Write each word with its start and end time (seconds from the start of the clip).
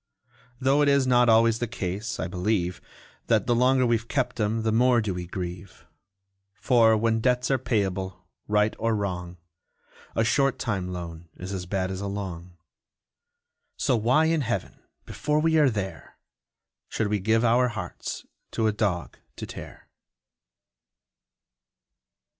Though 0.59 0.81
it 0.81 0.89
is 0.89 1.05
not 1.05 1.29
always 1.29 1.59
the 1.59 1.67
case, 1.67 2.19
I 2.19 2.25
believe, 2.27 2.81
That 3.27 3.45
the 3.45 3.53
longer 3.53 3.85
we've 3.85 4.07
kept 4.07 4.39
'em, 4.39 4.63
the 4.63 4.71
more 4.71 4.99
do 4.99 5.13
we 5.13 5.27
grieve: 5.27 5.85
For, 6.55 6.97
when 6.97 7.19
debts 7.19 7.51
are 7.51 7.59
payable, 7.59 8.25
right 8.47 8.75
or 8.79 8.95
wrong, 8.95 9.37
A 10.15 10.23
short 10.23 10.57
time 10.57 10.87
loan 10.87 11.29
is 11.37 11.53
as 11.53 11.67
bad 11.67 11.91
as 11.91 12.01
a 12.01 12.07
long 12.07 12.57
So 13.77 13.95
why 13.95 14.25
in 14.25 14.41
Heaven 14.41 14.79
(before 15.05 15.39
we 15.39 15.59
are 15.59 15.69
there!) 15.69 16.17
Should 16.89 17.09
we 17.09 17.19
give 17.19 17.45
our 17.45 17.67
hearts 17.67 18.25
to 18.53 18.65
a 18.65 18.71
dog 18.73 19.19
to 19.35 19.45
tear? 19.45 19.87